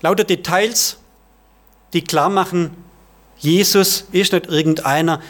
Lauter 0.02 0.24
Details, 0.24 0.98
die 1.94 2.04
klar 2.04 2.30
machen, 2.30 2.76
Jesus 3.38 4.06
ist 4.12 4.34
nicht 4.34 4.48
irgendeiner. 4.48 5.22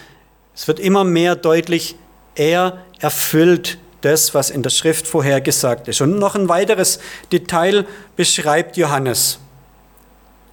Es 0.56 0.68
wird 0.68 0.80
immer 0.80 1.04
mehr 1.04 1.36
deutlich, 1.36 1.96
er 2.36 2.84
erfüllt 3.00 3.78
das, 4.02 4.34
was 4.34 4.50
in 4.50 4.64
der 4.64 4.70
Schrift 4.70 5.08
vorhergesagt 5.08 5.88
ist. 5.88 6.02
Und 6.02 6.18
noch 6.18 6.36
ein 6.36 6.50
weiteres 6.50 7.00
Detail 7.32 7.86
beschreibt 8.16 8.76
Johannes. 8.78 9.40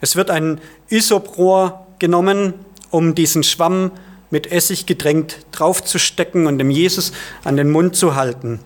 Es 0.00 0.16
wird 0.16 0.30
ein 0.30 0.60
Isoprohr 0.88 1.86
genommen, 1.98 2.54
um 2.90 3.14
diesen 3.14 3.42
Schwamm 3.42 3.92
mit 4.30 4.50
Essig 4.50 4.86
getränkt 4.86 5.46
draufzustecken 5.52 6.46
und 6.46 6.58
dem 6.58 6.70
Jesus 6.70 7.12
an 7.44 7.56
den 7.56 7.70
Mund 7.70 7.96
zu 7.96 8.14
halten. 8.14 8.60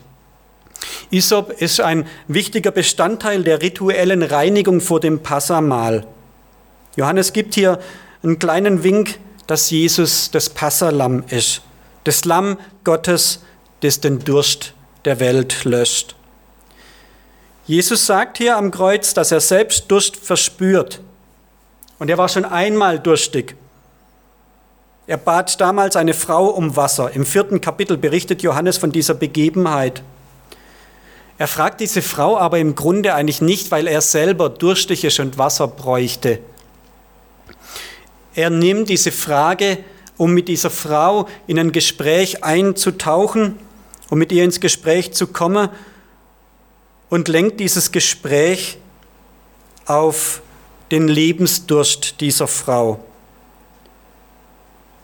Isop 1.11 1.51
ist 1.53 1.81
ein 1.81 2.07
wichtiger 2.27 2.71
Bestandteil 2.71 3.45
der 3.45 3.63
rituellen 3.63 4.23
Reinigung 4.23 4.81
vor 4.81 4.99
dem 4.99 5.21
Passamahl. 5.23 6.07
Johannes 6.97 7.33
gibt 7.33 7.55
hier 7.55 7.79
einen 8.23 8.39
kleinen 8.39 8.83
Wink, 8.83 9.19
dass 9.47 9.71
Jesus 9.71 10.31
das 10.31 10.51
Passalam 10.51 11.25
ist, 11.29 11.63
das 12.05 12.25
Lamm 12.25 12.59
Gottes, 12.85 13.43
das 13.81 14.01
den 14.01 14.21
Durst 14.21 14.75
der 15.05 15.21
Welt 15.21 15.65
löscht. 15.65 16.17
Jesus 17.67 18.07
sagt 18.07 18.39
hier 18.39 18.57
am 18.57 18.71
Kreuz, 18.71 19.15
dass 19.15 19.33
er 19.33 19.41
selbst 19.41 19.91
Durst 19.91 20.17
verspürt. 20.17 21.01
Und 22.03 22.09
er 22.09 22.19
war 22.19 22.29
schon 22.29 22.45
einmal 22.45 22.99
durstig. 22.99 23.55
Er 25.07 25.19
bat 25.19 25.61
damals 25.61 25.95
eine 25.95 26.15
Frau 26.15 26.49
um 26.49 26.75
Wasser. 26.75 27.13
Im 27.13 27.25
vierten 27.25 27.61
Kapitel 27.61 27.97
berichtet 27.97 28.43
Johannes 28.43 28.77
von 28.77 28.91
dieser 28.91 29.15
Begebenheit. 29.15 30.03
Er 31.39 31.47
fragt 31.47 31.79
diese 31.79 32.03
Frau 32.03 32.37
aber 32.37 32.59
im 32.59 32.75
Grunde 32.75 33.15
eigentlich 33.15 33.41
nicht, 33.41 33.71
weil 33.71 33.87
er 33.87 34.01
selber 34.01 34.49
durstig 34.51 35.05
ist 35.05 35.21
und 35.21 35.39
Wasser 35.39 35.69
bräuchte. 35.69 36.41
Er 38.35 38.51
nimmt 38.51 38.89
diese 38.89 39.13
Frage, 39.13 39.79
um 40.17 40.35
mit 40.35 40.49
dieser 40.49 40.71
Frau 40.71 41.29
in 41.47 41.57
ein 41.57 41.71
Gespräch 41.71 42.43
einzutauchen, 42.43 43.61
um 44.11 44.19
mit 44.19 44.33
ihr 44.33 44.43
ins 44.43 44.59
Gespräch 44.59 45.13
zu 45.13 45.29
kommen 45.29 45.69
und 47.11 47.29
lenkt 47.29 47.61
dieses 47.61 47.93
Gespräch 47.93 48.79
auf 49.87 50.43
den 50.93 51.09
Lebensdurst 51.09 52.21
dieser 52.21 52.47
Frau. 52.47 53.01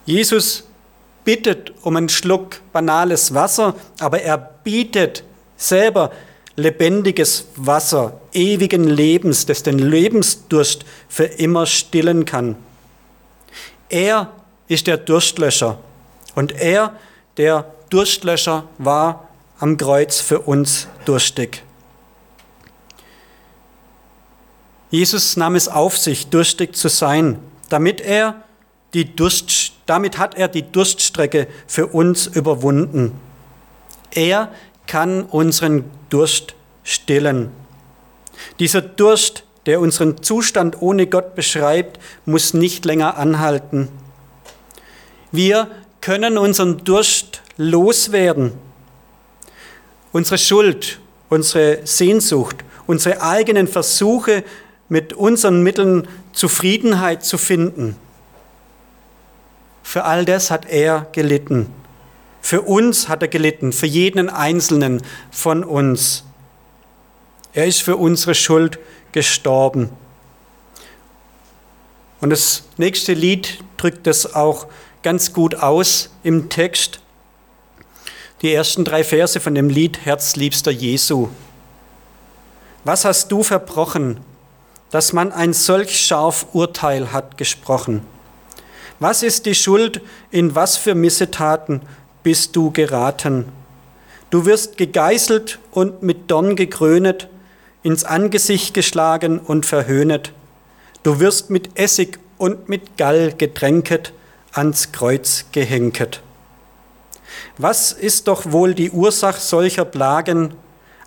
Jesus 0.04 0.64
bittet 1.24 1.72
um 1.82 1.96
einen 1.96 2.08
Schluck 2.08 2.60
banales 2.72 3.34
Wasser, 3.34 3.74
aber 3.98 4.20
er 4.20 4.38
bietet 4.38 5.24
selber 5.56 6.12
lebendiges 6.56 7.48
Wasser, 7.56 8.20
ewigen 8.32 8.84
Lebens, 8.84 9.46
das 9.46 9.62
den 9.62 9.78
Lebensdurst 9.78 10.84
für 11.08 11.24
immer 11.24 11.66
stillen 11.66 12.24
kann. 12.24 12.56
Er 13.88 14.30
ist 14.68 14.86
der 14.86 14.98
Durstlöscher 14.98 15.78
und 16.34 16.52
er, 16.52 16.94
der 17.36 17.72
Durstlöscher, 17.90 18.64
war 18.78 19.28
am 19.58 19.76
Kreuz 19.76 20.20
für 20.20 20.40
uns 20.40 20.88
durstig. 21.04 21.62
Jesus 24.90 25.36
nahm 25.36 25.54
es 25.54 25.68
auf 25.68 25.96
sich, 25.96 26.28
durstig 26.28 26.74
zu 26.74 26.88
sein, 26.88 27.38
damit 27.68 28.00
er 28.00 28.42
die 28.94 29.14
Durst, 29.14 29.72
damit 29.86 30.18
hat 30.18 30.36
er 30.36 30.48
die 30.48 30.62
Durststrecke 30.62 31.46
für 31.66 31.88
uns 31.88 32.26
überwunden. 32.26 33.12
Er 34.10 34.50
kann 34.86 35.22
unseren 35.24 35.84
Durst 36.08 36.54
stillen. 36.82 37.50
Dieser 38.58 38.80
Durst, 38.80 39.44
der 39.66 39.80
unseren 39.80 40.22
Zustand 40.22 40.80
ohne 40.80 41.06
Gott 41.06 41.34
beschreibt, 41.34 42.00
muss 42.24 42.54
nicht 42.54 42.86
länger 42.86 43.18
anhalten. 43.18 43.88
Wir 45.30 45.70
können 46.00 46.38
unseren 46.38 46.78
Durst 46.84 47.42
loswerden. 47.58 48.52
Unsere 50.12 50.38
Schuld, 50.38 51.00
unsere 51.28 51.80
Sehnsucht, 51.84 52.56
unsere 52.86 53.20
eigenen 53.20 53.68
Versuche, 53.68 54.42
mit 54.88 55.12
unseren 55.12 55.62
Mitteln 55.62 56.08
Zufriedenheit 56.32 57.24
zu 57.24 57.38
finden 57.38 57.96
für 59.88 60.04
all 60.04 60.26
das 60.26 60.50
hat 60.50 60.66
er 60.68 61.06
gelitten. 61.12 61.72
Für 62.42 62.60
uns 62.60 63.08
hat 63.08 63.22
er 63.22 63.28
gelitten, 63.28 63.72
für 63.72 63.86
jeden 63.86 64.28
einzelnen 64.28 65.00
von 65.30 65.64
uns. 65.64 66.24
Er 67.54 67.64
ist 67.64 67.80
für 67.80 67.96
unsere 67.96 68.34
Schuld 68.34 68.78
gestorben. 69.12 69.88
Und 72.20 72.28
das 72.28 72.64
nächste 72.76 73.14
Lied 73.14 73.64
drückt 73.78 74.06
das 74.06 74.34
auch 74.34 74.66
ganz 75.02 75.32
gut 75.32 75.54
aus 75.54 76.10
im 76.22 76.50
Text. 76.50 77.00
Die 78.42 78.52
ersten 78.52 78.84
drei 78.84 79.02
Verse 79.02 79.40
von 79.40 79.54
dem 79.54 79.70
Lied 79.70 80.04
Herzliebster 80.04 80.70
Jesu. 80.70 81.30
Was 82.84 83.06
hast 83.06 83.32
du 83.32 83.42
verbrochen, 83.42 84.20
dass 84.90 85.12
man 85.12 85.32
ein 85.32 85.52
solch 85.52 86.00
scharf 86.00 86.46
Urteil 86.52 87.12
hat 87.12 87.36
gesprochen? 87.38 88.02
Was 89.00 89.22
ist 89.22 89.46
die 89.46 89.54
Schuld, 89.54 90.00
in 90.30 90.54
was 90.54 90.76
für 90.76 90.94
Missetaten 90.94 91.82
bist 92.22 92.56
du 92.56 92.70
geraten? 92.70 93.46
Du 94.30 94.44
wirst 94.44 94.76
gegeißelt 94.76 95.58
und 95.70 96.02
mit 96.02 96.30
Dorn 96.30 96.56
gekrönet, 96.56 97.28
ins 97.82 98.04
Angesicht 98.04 98.74
geschlagen 98.74 99.38
und 99.38 99.64
verhöhnet. 99.64 100.32
Du 101.02 101.20
wirst 101.20 101.48
mit 101.48 101.78
Essig 101.78 102.18
und 102.36 102.68
mit 102.68 102.96
Gall 102.96 103.32
getränket, 103.32 104.12
ans 104.52 104.92
Kreuz 104.92 105.46
gehenket. 105.52 106.20
Was 107.56 107.92
ist 107.92 108.28
doch 108.28 108.52
wohl 108.52 108.74
die 108.74 108.90
Ursache 108.90 109.40
solcher 109.40 109.84
Plagen? 109.84 110.54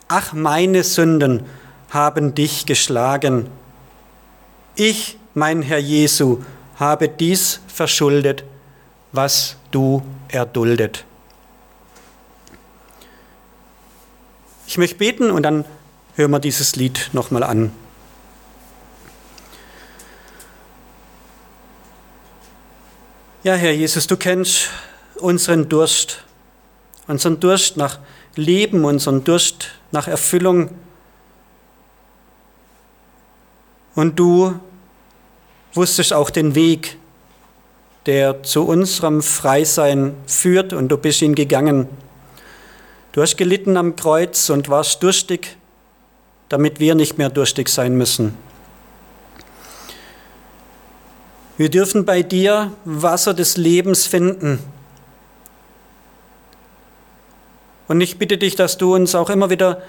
Ach, 0.07 0.33
meine 0.33 0.83
Sünden 0.83 1.45
haben 1.89 2.33
dich 2.35 2.65
geschlagen. 2.65 3.49
Ich, 4.83 5.15
mein 5.35 5.61
Herr 5.61 5.77
Jesu, 5.77 6.39
habe 6.77 7.07
dies 7.07 7.59
verschuldet, 7.67 8.43
was 9.11 9.55
du 9.69 10.01
erduldet. 10.27 11.05
Ich 14.65 14.79
möchte 14.79 14.95
beten 14.95 15.29
und 15.29 15.43
dann 15.43 15.65
hören 16.15 16.31
wir 16.31 16.39
dieses 16.39 16.75
Lied 16.77 17.11
nochmal 17.13 17.43
an. 17.43 17.71
Ja, 23.43 23.53
Herr 23.53 23.73
Jesus, 23.73 24.07
du 24.07 24.17
kennst 24.17 24.71
unseren 25.17 25.69
Durst, 25.69 26.23
unseren 27.05 27.39
Durst 27.39 27.77
nach 27.77 27.99
Leben, 28.35 28.83
unseren 28.83 29.23
Durst 29.23 29.67
nach 29.91 30.07
Erfüllung. 30.07 30.71
Und 33.93 34.17
du 34.17 34.59
wusstest 35.73 36.13
auch 36.13 36.29
den 36.29 36.55
Weg, 36.55 36.97
der 38.05 38.43
zu 38.43 38.65
unserem 38.65 39.21
Freisein 39.21 40.15
führt, 40.25 40.73
und 40.73 40.89
du 40.89 40.97
bist 40.97 41.21
ihn 41.21 41.35
gegangen. 41.35 41.87
Du 43.11 43.21
hast 43.21 43.37
gelitten 43.37 43.77
am 43.77 43.95
Kreuz 43.95 44.49
und 44.49 44.69
warst 44.69 45.03
durstig, 45.03 45.57
damit 46.49 46.79
wir 46.79 46.95
nicht 46.95 47.17
mehr 47.17 47.29
durstig 47.29 47.69
sein 47.69 47.95
müssen. 47.95 48.37
Wir 51.57 51.69
dürfen 51.69 52.05
bei 52.05 52.23
dir 52.23 52.71
Wasser 52.85 53.33
des 53.33 53.57
Lebens 53.57 54.07
finden. 54.07 54.59
Und 57.87 58.01
ich 58.01 58.17
bitte 58.17 58.37
dich, 58.37 58.55
dass 58.55 58.77
du 58.77 58.95
uns 58.95 59.13
auch 59.13 59.29
immer 59.29 59.49
wieder 59.49 59.81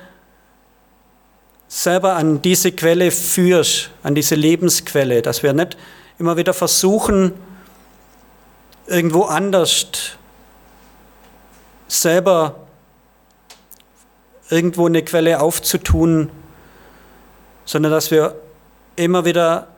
selber 1.73 2.17
an 2.17 2.43
diese 2.43 2.71
Quelle 2.71 3.11
führst, 3.11 3.89
an 4.03 4.15
diese 4.15 4.35
Lebensquelle, 4.35 5.23
dass 5.23 5.43
wir 5.43 5.55
nicht 5.55 5.79
immer 6.19 6.37
wieder 6.37 6.53
versuchen, 6.53 7.33
irgendwo 8.87 9.23
anders 9.23 9.87
selber 11.89 12.67
irgendwo 14.51 14.85
eine 14.85 15.03
Quelle 15.03 15.41
aufzutun, 15.41 16.31
sondern 17.65 17.91
dass 17.91 18.11
wir 18.11 18.37
immer 18.97 19.25
wieder 19.25 19.69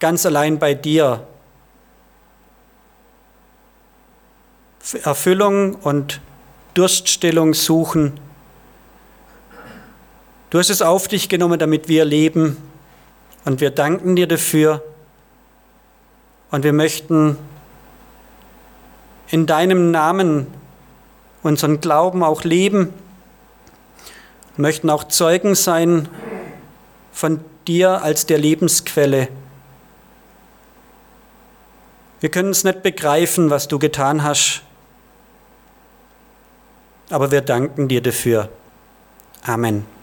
ganz 0.00 0.24
allein 0.24 0.58
bei 0.58 0.72
dir 0.72 1.26
Erfüllung 5.02 5.74
und 5.74 6.22
Durststillung 6.72 7.52
suchen. 7.52 8.18
Du 10.54 10.60
hast 10.60 10.70
es 10.70 10.82
auf 10.82 11.08
dich 11.08 11.28
genommen, 11.28 11.58
damit 11.58 11.88
wir 11.88 12.04
leben 12.04 12.56
und 13.44 13.60
wir 13.60 13.72
danken 13.72 14.14
dir 14.14 14.28
dafür 14.28 14.84
und 16.52 16.62
wir 16.62 16.72
möchten 16.72 17.36
in 19.30 19.46
deinem 19.46 19.90
Namen 19.90 20.46
unseren 21.42 21.80
Glauben 21.80 22.22
auch 22.22 22.44
leben 22.44 22.94
möchten 24.56 24.90
auch 24.90 25.02
Zeugen 25.02 25.56
sein 25.56 26.08
von 27.10 27.44
dir 27.66 28.04
als 28.04 28.26
der 28.26 28.38
Lebensquelle. 28.38 29.26
Wir 32.20 32.30
können 32.30 32.50
es 32.50 32.62
nicht 32.62 32.84
begreifen, 32.84 33.50
was 33.50 33.66
du 33.66 33.80
getan 33.80 34.22
hast, 34.22 34.62
aber 37.10 37.32
wir 37.32 37.40
danken 37.40 37.88
dir 37.88 38.02
dafür. 38.02 38.50
Amen. 39.42 39.93